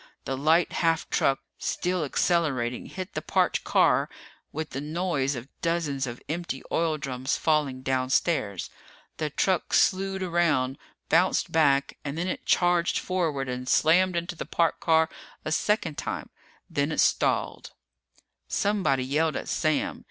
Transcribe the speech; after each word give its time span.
The 0.25 0.35
light 0.35 0.71
half 0.71 1.07
truck, 1.11 1.41
still 1.59 2.03
accelerating, 2.03 2.87
hit 2.87 3.13
the 3.13 3.21
parked 3.21 3.63
car 3.63 4.09
with 4.51 4.71
the 4.71 4.81
noise 4.81 5.35
of 5.35 5.47
dozens 5.61 6.07
of 6.07 6.19
empty 6.27 6.63
oil 6.71 6.97
drums 6.97 7.37
falling 7.37 7.83
downstairs. 7.83 8.71
The 9.17 9.29
truck 9.29 9.75
slued 9.75 10.23
around, 10.23 10.79
bounced 11.09 11.51
back, 11.51 11.99
and 12.03 12.17
then 12.17 12.27
it 12.27 12.47
charged 12.47 12.97
forward 12.97 13.47
and 13.47 13.69
slammed 13.69 14.15
into 14.15 14.33
the 14.35 14.47
parked 14.47 14.79
car 14.79 15.07
a 15.45 15.51
second 15.51 15.99
time. 15.99 16.31
Then 16.67 16.91
it 16.91 16.99
stalled. 16.99 17.73
Somebody 18.47 19.03
yelled 19.05 19.35
at 19.35 19.49
Sam. 19.49 19.99